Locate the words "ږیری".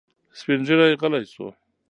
0.67-0.97